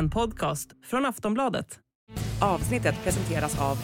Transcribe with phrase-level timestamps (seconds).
[0.00, 1.78] En podcast från Aftonbladet.
[2.40, 3.76] Avsnittet presenteras av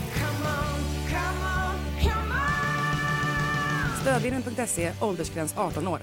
[4.00, 6.00] Stödvinnen.se, åldersgräns 18 år.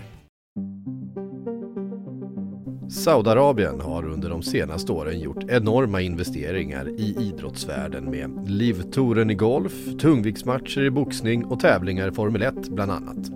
[2.89, 9.73] Saudiarabien har under de senaste åren gjort enorma investeringar i idrottsvärlden med livtouren i golf,
[9.99, 13.31] tungviktsmatcher i boxning och tävlingar i Formel 1 bland annat.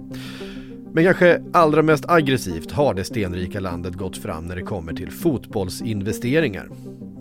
[0.98, 5.12] Men kanske allra mest aggressivt har det stenrika landet gått fram när det kommer till
[5.12, 6.70] fotbollsinvesteringar.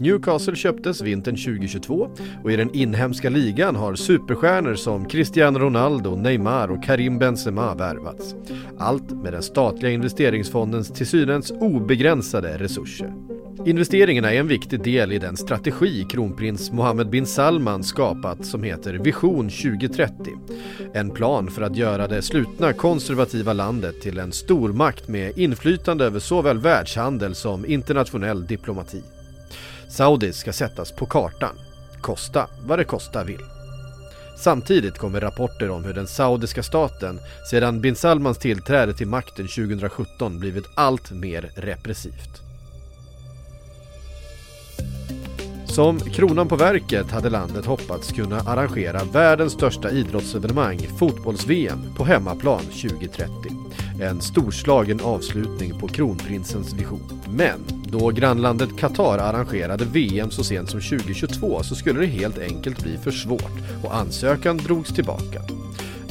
[0.00, 2.10] Newcastle köptes vintern 2022
[2.44, 8.34] och i den inhemska ligan har superstjärnor som Cristiano Ronaldo, Neymar och Karim Benzema värvats.
[8.78, 13.12] Allt med den statliga investeringsfondens till synes obegränsade resurser.
[13.64, 18.94] Investeringarna är en viktig del i den strategi kronprins Mohammed bin Salman skapat som heter
[18.94, 20.12] Vision 2030.
[20.94, 26.20] En plan för att göra det slutna konservativa landet till en stormakt med inflytande över
[26.20, 29.02] såväl världshandel som internationell diplomati.
[29.88, 31.54] Saudi ska sättas på kartan,
[32.00, 33.42] kosta vad det kosta vill.
[34.38, 40.40] Samtidigt kommer rapporter om hur den saudiska staten sedan bin Salmans tillträde till makten 2017
[40.40, 42.46] blivit allt mer repressivt.
[45.76, 52.60] Som kronan på verket hade landet hoppats kunna arrangera världens största idrottsevenemang, fotbolls-VM, på hemmaplan
[52.60, 53.30] 2030.
[54.00, 57.22] En storslagen avslutning på kronprinsens vision.
[57.28, 62.82] Men då grannlandet Qatar arrangerade VM så sent som 2022 så skulle det helt enkelt
[62.82, 65.42] bli för svårt och ansökan drogs tillbaka.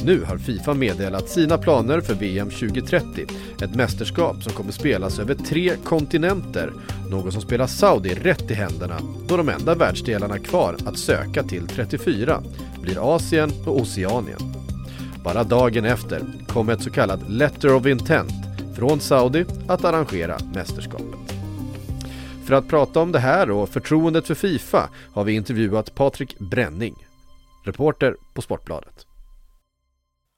[0.04, 3.26] Nu har Fifa meddelat sina planer för VM 2030,
[3.62, 6.72] ett mästerskap som kommer spelas över tre kontinenter,
[7.10, 11.66] något som spelar Saudi rätt i händerna då de enda världsdelarna kvar att söka till
[11.66, 12.42] 34
[12.82, 14.38] blir Asien och Oceanien.
[15.24, 18.32] Bara dagen efter kom ett så kallat Letter of Intent
[18.76, 21.34] från Saudi att arrangera mästerskapet.
[22.46, 26.94] För att prata om det här och förtroendet för Fifa har vi intervjuat Patrik Bränning,
[27.64, 29.06] reporter på Sportbladet.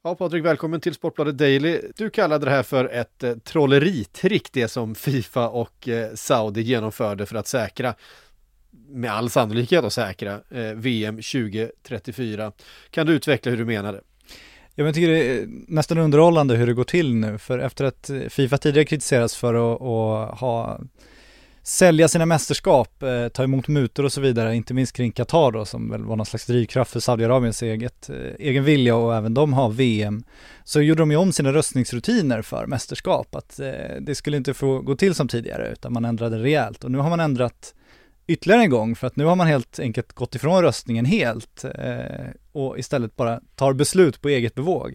[0.03, 1.81] Ja Patrik, välkommen till Sportbladet Daily.
[1.97, 7.27] Du kallade det här för ett eh, trolleritrick, det som Fifa och eh, Saudi genomförde
[7.27, 7.95] för att säkra,
[8.89, 12.53] med all sannolikhet att säkra, eh, VM 2034.
[12.91, 14.01] Kan du utveckla hur du menade?
[14.75, 17.85] Ja, jag tycker det är eh, nästan underhållande hur det går till nu, för efter
[17.85, 20.81] att eh, Fifa tidigare kritiserats för att, att ha
[21.69, 25.65] sälja sina mästerskap, eh, ta emot mutor och så vidare, inte minst kring Qatar då
[25.65, 29.53] som väl var någon slags drivkraft för Saudiarabiens eget, eh, egen vilja och även de
[29.53, 30.23] har VM.
[30.65, 34.81] Så gjorde de ju om sina röstningsrutiner för mästerskap, att eh, det skulle inte få
[34.81, 37.75] gå till som tidigare utan man ändrade rejält och nu har man ändrat
[38.27, 42.27] ytterligare en gång för att nu har man helt enkelt gått ifrån röstningen helt eh,
[42.53, 44.95] och istället bara tar beslut på eget bevåg.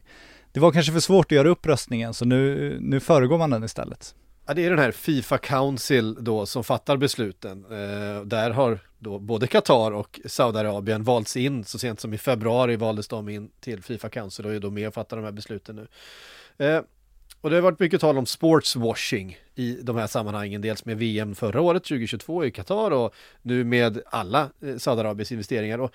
[0.51, 3.63] Det var kanske för svårt att göra upp röstningen så nu, nu föregår man den
[3.63, 4.15] istället.
[4.45, 7.65] Ja, det är den här Fifa Council då som fattar besluten.
[7.65, 12.75] Eh, där har då både Qatar och Saudiarabien valts in så sent som i februari
[12.75, 15.75] valdes de in till Fifa Council och är då med och fattar de här besluten
[15.75, 15.87] nu.
[16.65, 16.81] Eh,
[17.41, 21.35] och det har varit mycket tal om sportswashing i de här sammanhangen, dels med VM
[21.35, 25.79] förra året 2022 i Qatar och nu med alla eh, Saudiarabiens investeringar.
[25.79, 25.93] Och,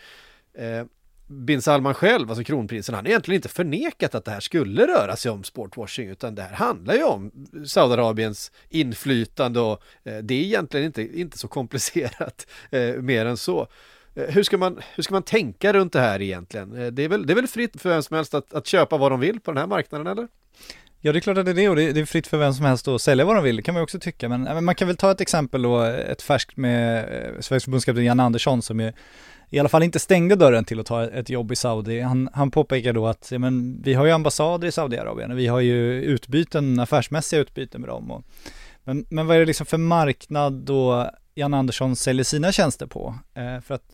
[0.61, 0.87] eh,
[1.29, 5.17] bin Salman själv, alltså kronprinsen, han har egentligen inte förnekat att det här skulle röra
[5.17, 7.31] sig om sportwashing, utan det här handlar ju om
[7.67, 13.69] Saudiarabiens inflytande och eh, det är egentligen inte, inte så komplicerat eh, mer än så.
[14.15, 16.83] Eh, hur ska, man, hur ska man tänka runt det här egentligen?
[16.83, 18.97] Eh, det är väl, det är väl fritt för vem som helst att, att köpa
[18.97, 20.29] vad de vill på den här marknaden, eller?
[21.01, 22.65] Ja det är klart att det är det och det är fritt för vem som
[22.65, 24.29] helst att sälja vad de vill, det kan man ju också tycka.
[24.29, 28.21] Men man kan väl ta ett exempel då, ett färskt med eh, Sveriges förbundskapten Jan
[28.21, 28.93] Andersson som ju
[29.51, 32.01] i alla fall inte stängde dörren till att ta ett jobb i Saudi.
[32.01, 35.47] Han, han påpekar då att ja, men, vi har ju ambassader i Saudiarabien och vi
[35.47, 38.11] har ju utbyten, affärsmässiga utbyten med dem.
[38.11, 38.25] Och,
[38.85, 43.15] men, men vad är det liksom för marknad då Jan Andersson säljer sina tjänster på?
[43.35, 43.85] Eh, för att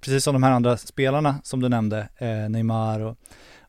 [0.00, 3.18] precis som de här andra spelarna som du nämnde, eh, Neymar och,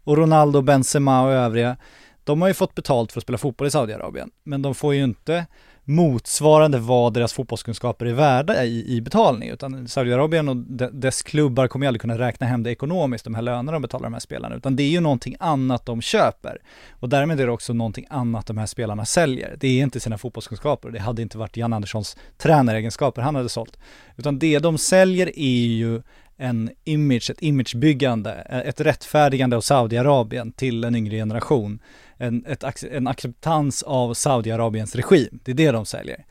[0.04, 1.78] och Ronaldo, Benzema och övriga,
[2.26, 5.04] de har ju fått betalt för att spela fotboll i Saudiarabien, men de får ju
[5.04, 5.46] inte
[5.88, 10.56] motsvarande vad deras fotbollskunskaper är värda i, i betalning, utan Saudiarabien och
[10.92, 14.04] dess klubbar kommer ju aldrig kunna räkna hem det ekonomiskt, de här lönerna de betalar
[14.04, 16.62] de här spelarna, utan det är ju någonting annat de köper.
[16.92, 19.58] Och därmed är det också någonting annat de här spelarna säljer.
[19.60, 23.78] Det är inte sina fotbollskunskaper, det hade inte varit Jan Anderssons tränaregenskaper han hade sålt,
[24.18, 26.02] utan det de säljer är ju
[26.38, 28.32] en image, ett imagebyggande,
[28.66, 31.80] ett rättfärdigande av Saudiarabien till en yngre generation
[32.18, 35.40] en, ett, en acceptans av Saudiarabiens regim.
[35.44, 36.26] Det är det de säljer.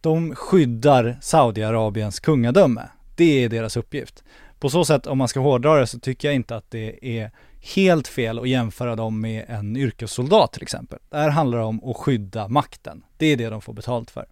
[0.00, 2.88] De skyddar Saudiarabiens kungadöme.
[3.16, 4.24] Det är deras uppgift.
[4.58, 7.30] På så sätt, om man ska hårdra det, så tycker jag inte att det är
[7.74, 10.98] helt fel att jämföra dem med en yrkessoldat till exempel.
[11.10, 13.02] Det här handlar om att skydda makten.
[13.16, 14.26] Det är det de får betalt för.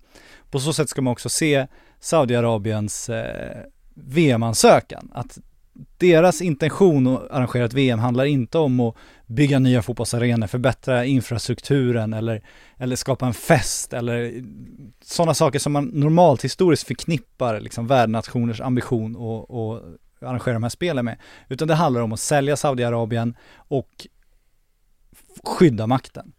[0.50, 1.66] På så sätt ska man också se
[2.00, 3.62] Saudiarabiens eh,
[3.96, 5.10] VM-ansökan.
[5.14, 5.38] Att
[5.98, 8.94] deras intention att arrangera ett VM handlar inte om att
[9.26, 12.42] bygga nya fotbollsarenor, förbättra infrastrukturen eller,
[12.76, 14.44] eller skapa en fest eller
[15.02, 19.82] sådana saker som man normalt historiskt förknippar liksom värdnationers ambition och, och
[20.20, 21.18] arrangera de här spelen med.
[21.48, 24.06] Utan det handlar om att sälja Saudiarabien och
[25.44, 26.32] skydda makten.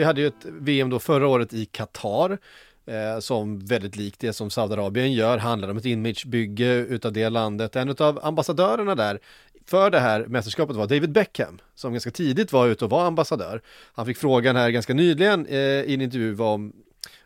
[0.00, 2.38] Vi hade ju ett VM då förra året i Qatar
[2.86, 7.76] eh, som väldigt likt det som Saudiarabien gör, handlar om ett imagebygge utav det landet.
[7.76, 9.18] En av ambassadörerna där
[9.66, 13.62] för det här mästerskapet var David Beckham, som ganska tidigt var ute och var ambassadör.
[13.94, 16.72] Han fick frågan här ganska nyligen eh, i en intervju om,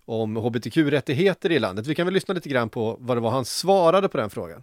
[0.04, 1.86] om hbtq-rättigheter i landet.
[1.86, 4.62] Vi kan väl lyssna lite grann på vad det var han svarade på den frågan.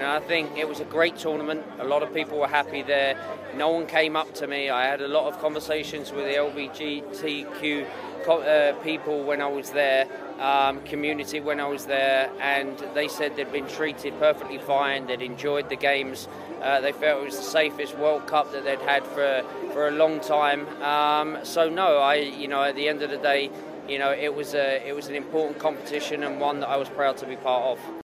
[0.00, 1.64] I think it was a great tournament.
[1.78, 3.16] A lot of people were happy there.
[3.56, 4.68] No one came up to me.
[4.70, 7.86] I had a lot of conversations with the LGBTQ
[8.28, 10.08] uh, people when I was there,
[10.40, 15.06] um, community when I was there, and they said they'd been treated perfectly fine.
[15.06, 16.26] They'd enjoyed the games.
[16.62, 19.92] Uh, they felt it was the safest World Cup that they'd had for for a
[19.92, 20.66] long time.
[20.82, 23.50] Um, so no, I you know at the end of the day,
[23.88, 26.88] you know it was a it was an important competition and one that I was
[26.88, 28.03] proud to be part of.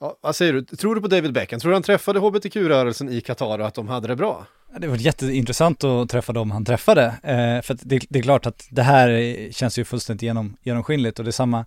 [0.00, 0.62] Ja, vad säger du?
[0.62, 1.60] Tror du på David Beckham?
[1.60, 4.46] Tror du han träffade hbtq-rörelsen i Qatar och att de hade det bra?
[4.78, 7.04] Det var jätteintressant att träffa dem han träffade.
[7.04, 11.24] Eh, för det, det, är klart att det här känns ju fullständigt genom, genomskinligt och
[11.24, 11.64] det är samma,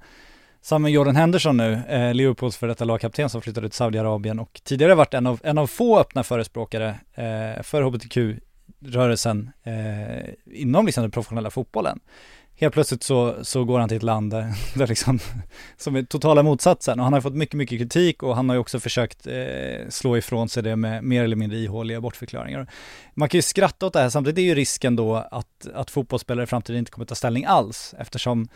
[0.61, 4.95] samma Jordan Henderson nu, eh, Liverpools för detta lagkapten som flyttade till Saudiarabien och tidigare
[4.95, 11.11] varit en av, en av få öppna förespråkare eh, för hbtq-rörelsen eh, inom liksom den
[11.11, 11.99] professionella fotbollen
[12.61, 15.19] helt plötsligt så, så går han till ett land där, där liksom,
[15.77, 18.59] som är totala motsatsen och han har fått mycket, mycket kritik och han har ju
[18.59, 22.67] också försökt eh, slå ifrån sig det med mer eller mindre ihåliga bortförklaringar.
[23.13, 26.43] Man kan ju skratta åt det här, samtidigt är ju risken då att, att fotbollsspelare
[26.43, 28.47] i framtiden inte kommer ta ställning alls eftersom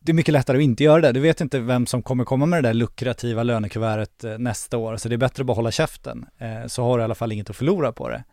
[0.00, 1.12] det är mycket lättare att inte göra det.
[1.12, 4.96] Du vet inte vem som kommer komma med det där lukrativa lönekuvertet eh, nästa år,
[4.96, 7.32] så det är bättre att bara hålla käften, eh, så har du i alla fall
[7.32, 8.24] inget att förlora på det.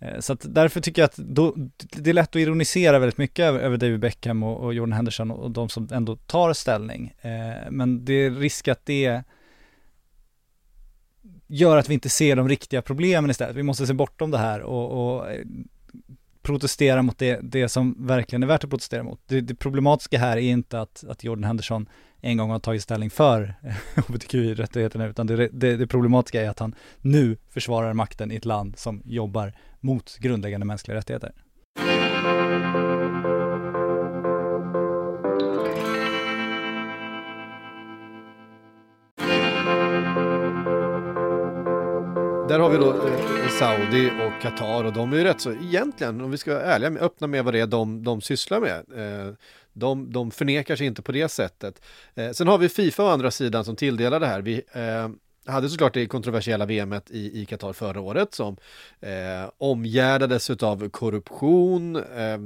[0.00, 3.42] Eh, så att därför tycker jag att då, det är lätt att ironisera väldigt mycket
[3.42, 7.14] över, David Beckham och, och Jordan Henderson och, de som ändå tar ställning.
[7.20, 9.22] Eh, men det är risk att det
[11.46, 13.56] gör att vi inte ser de riktiga problemen istället.
[13.56, 15.44] Vi måste se bortom det här och, och eh,
[16.42, 19.20] protestera mot det, det som verkligen är värt att protestera mot.
[19.26, 21.88] Det, det problematiska här är inte att, att Jordan Henderson
[22.20, 23.54] en gång har tagit ställning för
[23.94, 28.78] hbtqi-rättigheterna utan det, det, det problematiska är att han nu försvarar makten i ett land
[28.78, 31.32] som jobbar mot grundläggande mänskliga rättigheter.
[42.50, 46.20] Där har vi då eh, Saudi och Qatar och de är ju rätt så, egentligen
[46.20, 48.78] om vi ska vara ärliga, öppna med vad det är de, de sysslar med.
[48.78, 49.34] Eh,
[49.72, 51.82] de, de förnekar sig inte på det sättet.
[52.14, 54.42] Eh, sen har vi Fifa å andra sidan som tilldelar det här.
[54.42, 55.08] Vi eh,
[55.46, 58.56] hade såklart det kontroversiella VMet i, Qatar förra året som
[59.00, 61.96] eh, omgärdades av korruption.
[61.96, 62.38] Eh,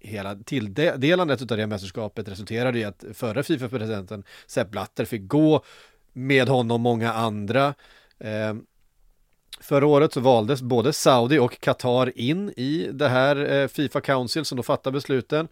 [0.00, 5.64] hela tilldelandet av det mästerskapet resulterade i att förra Fifa-presidenten Sepp Blatter fick gå
[6.12, 7.74] med honom många andra.
[8.18, 8.54] Eh,
[9.60, 14.44] Förra året så valdes både Saudi och Qatar in i det här eh, Fifa Council
[14.44, 15.48] som då fattar besluten.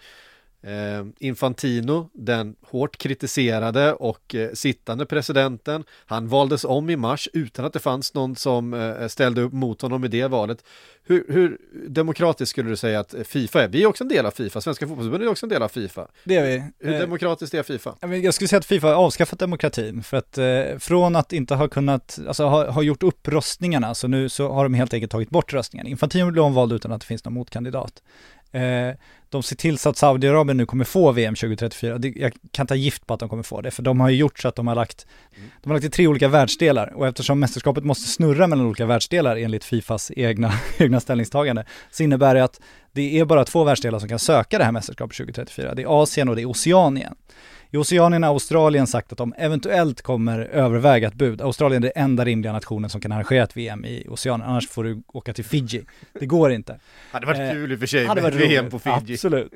[0.67, 7.65] Eh, Infantino, den hårt kritiserade och eh, sittande presidenten, han valdes om i mars utan
[7.65, 10.65] att det fanns någon som eh, ställde upp mot honom i det valet.
[11.07, 13.69] Hur, hur demokratiskt skulle du säga att Fifa är?
[13.69, 16.09] Vi är också en del av Fifa, Svenska fotbollsförbundet är också en del av Fifa.
[16.25, 16.65] Det är vi.
[16.79, 17.95] Hur demokratiskt är Fifa?
[18.01, 21.69] Jag skulle säga att Fifa har avskaffat demokratin, för att eh, från att inte ha
[21.69, 25.31] kunnat, alltså ha, ha gjort upp röstningarna, så nu så har de helt enkelt tagit
[25.31, 25.87] bort röstningen.
[25.87, 28.03] Infantino blev omvald utan att det finns någon motkandidat.
[29.35, 31.99] De ser till så att Saudiarabien nu kommer få VM 2034.
[32.17, 34.39] Jag kan ta gift på att de kommer få det, för de har ju gjort
[34.39, 35.51] så att de har lagt, mm.
[35.63, 39.37] de har lagt i tre olika världsdelar och eftersom mästerskapet måste snurra mellan olika världsdelar
[39.37, 42.61] enligt Fifas egna, egna ställningstagande, så innebär det att
[42.93, 45.75] det är bara två världsdelar som kan söka det här mästerskapet 2034.
[45.75, 47.15] Det är Asien och det är Oceanien.
[47.75, 51.43] I Oceanien har Australien sagt att de eventuellt kommer överväga ett bud.
[51.43, 54.85] Australien är den enda rimliga nationen som kan arrangera ett VM i Oceanien, annars får
[54.85, 55.85] du åka till Fiji.
[56.21, 56.79] Det går inte.
[57.11, 59.17] Hade varit eh, kul i och för sig med VM på Fiji.
[59.25, 59.53] Absolut.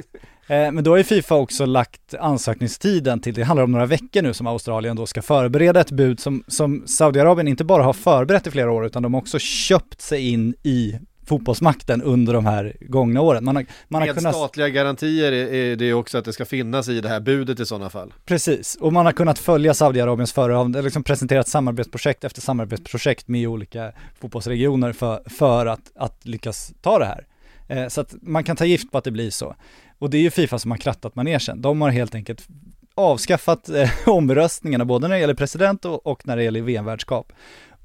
[0.47, 4.23] Eh, men då har ju Fifa också lagt ansökningstiden till, det handlar om några veckor
[4.23, 8.47] nu som Australien då ska förbereda ett bud som, som Saudiarabien inte bara har förberett
[8.47, 12.77] i flera år utan de har också köpt sig in i fotbollsmakten under de här
[12.81, 13.45] gångna åren.
[13.45, 14.35] Man har, man Med har kunnat...
[14.35, 17.91] statliga garantier är det också att det ska finnas i det här budet i sådana
[17.91, 18.15] fall.
[18.25, 23.93] Precis, och man har kunnat följa Saudiarabiens förehavanden, liksom presenterat samarbetsprojekt efter samarbetsprojekt med olika
[24.21, 27.27] fotbollsregioner för, för att, att lyckas ta det här.
[27.69, 29.57] Eh, så att man kan ta gift på att det blir så.
[29.99, 31.63] Och det är ju Fifa som har krattat manegen.
[31.63, 32.49] De har helt enkelt
[32.95, 37.33] avskaffat eh, omröstningarna både när det gäller president och, och när det gäller VM-värdskap.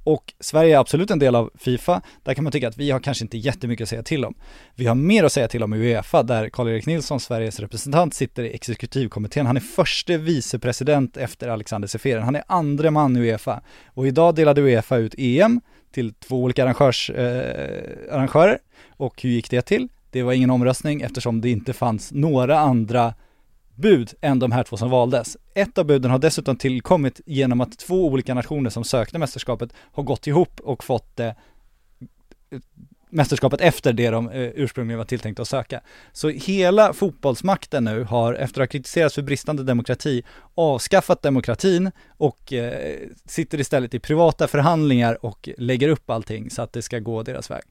[0.03, 2.99] Och Sverige är absolut en del av Fifa, där kan man tycka att vi har
[2.99, 4.33] kanske inte jättemycket att säga till om.
[4.75, 8.43] Vi har mer att säga till om i Uefa, där Karl-Erik Nilsson, Sveriges representant, sitter
[8.43, 9.45] i exekutivkommittén.
[9.45, 12.23] Han är förste vicepresident efter Alexander Seferen.
[12.23, 13.61] Han är andre man i Uefa.
[13.87, 15.61] Och idag delade Uefa ut EM
[15.93, 18.59] till två olika arrangörs, eh, arrangörer.
[18.89, 19.89] Och hur gick det till?
[20.09, 23.13] Det var ingen omröstning eftersom det inte fanns några andra
[23.75, 25.37] bud än de här två som valdes.
[25.53, 30.03] Ett av buden har dessutom tillkommit genom att två olika nationer som sökte mästerskapet har
[30.03, 31.31] gått ihop och fått eh,
[33.13, 35.81] mästerskapet efter det de eh, ursprungligen var tilltänkta att söka.
[36.11, 40.23] Så hela fotbollsmakten nu har, efter att ha kritiserats för bristande demokrati,
[40.55, 46.73] avskaffat demokratin och eh, sitter istället i privata förhandlingar och lägger upp allting så att
[46.73, 47.63] det ska gå deras väg.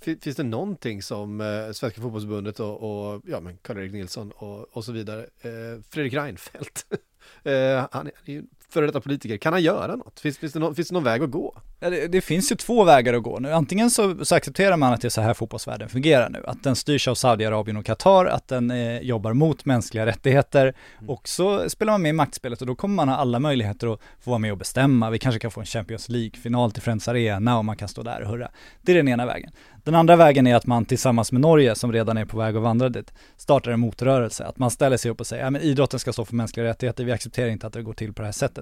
[0.00, 4.84] Finns det någonting som eh, Svenska fotbollsförbundet och, och ja, men Karl-Erik Nilsson och, och
[4.84, 6.86] så vidare, eh, Fredrik Reinfeldt,
[7.42, 10.20] eh, han, är, han är ju före detta politiker, kan han göra något?
[10.20, 11.56] Finns, finns, det, någon, finns det någon väg att gå?
[11.80, 13.52] Ja, det, det finns ju två vägar att gå nu.
[13.52, 16.42] Antingen så, så accepterar man att det är så här fotbollsvärlden fungerar nu.
[16.46, 20.74] Att den styrs av Saudiarabien och Qatar, att den eh, jobbar mot mänskliga rättigheter.
[21.06, 24.00] Och så spelar man med i maktspelet och då kommer man ha alla möjligheter att
[24.20, 25.10] få vara med och bestämma.
[25.10, 28.22] Vi kanske kan få en Champions League-final till Friends Arena och man kan stå där
[28.22, 28.50] och hurra.
[28.82, 29.50] Det är den ena vägen.
[29.84, 32.62] Den andra vägen är att man tillsammans med Norge, som redan är på väg att
[32.62, 34.44] vandra dit, startar en motrörelse.
[34.44, 37.04] Att man ställer sig upp och säger, ja men idrotten ska stå för mänskliga rättigheter,
[37.04, 38.53] vi accepterar inte att det går till på det här sättet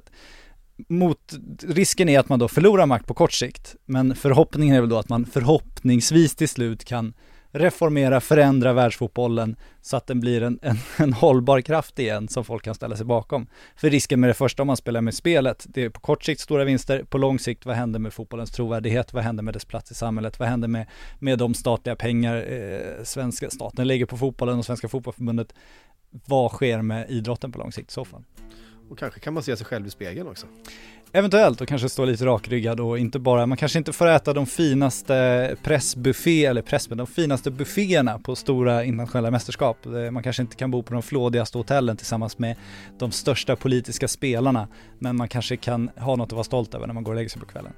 [0.89, 4.91] mot, risken är att man då förlorar makt på kort sikt, men förhoppningen är väl
[4.91, 7.15] då att man förhoppningsvis till slut kan
[7.55, 12.65] reformera, förändra världsfotbollen så att den blir en, en, en hållbar kraft igen som folk
[12.65, 13.47] kan ställa sig bakom.
[13.77, 16.41] För risken med det första om man spelar med spelet, det är på kort sikt
[16.41, 19.91] stora vinster, på lång sikt vad händer med fotbollens trovärdighet, vad händer med dess plats
[19.91, 20.87] i samhället, vad händer med,
[21.19, 25.55] med de statliga pengar eh, svenska staten lägger på fotbollen och Svenska fotbollförbundet,
[26.11, 28.25] vad sker med idrotten på lång sikt i så fall?
[28.93, 30.47] Och kanske kan man se sig själv i spegeln också.
[31.13, 34.47] Eventuellt och kanske stå lite rakryggad och inte bara, man kanske inte får äta de
[34.47, 39.87] finaste pressbuffé eller press, men de finaste bufféerna på stora internationella mästerskap.
[39.87, 42.57] Eh, Man kanske inte kan bo på de flådigaste hotellen tillsammans med
[42.99, 44.69] de största politiska spelarna,
[44.99, 47.31] men man kanske kan ha något att vara stolt över när man går och lägger
[47.31, 47.73] sig på kvällen.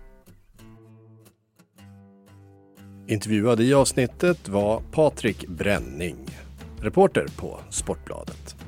[3.09, 6.17] Intervjuad i avsnittet var Patrik Bränning,
[6.81, 8.64] reporter på Sportbladet.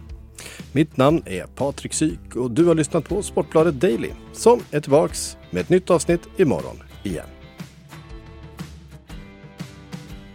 [0.77, 5.37] Mitt namn är Patrik Syk och du har lyssnat på Sportbladet Daily som är tillbaks
[5.51, 7.27] med ett nytt avsnitt imorgon igen.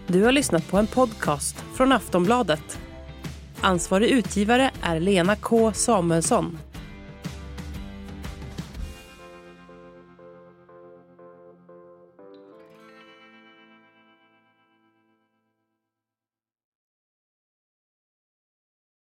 [0.07, 2.79] Du har lyssnat på en podcast från Aftonbladet.
[3.59, 6.57] Ansvarig utgivare är Lena K Samuelsson.